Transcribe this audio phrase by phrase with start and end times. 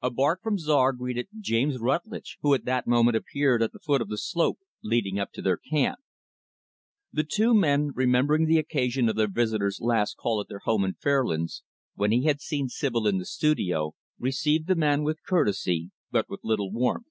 [0.00, 4.00] A bark from Czar greeted James Rutlidge who at that moment appeared at the foot
[4.00, 5.98] of the slope leading up to their camp.
[7.12, 10.94] The two men remembering the occasion of their visitor's last call at their home in
[10.94, 11.62] Fairlands,
[11.94, 16.40] when he had seen Sibyl in the studio received the man with courtesy, but with
[16.42, 17.08] little warmth.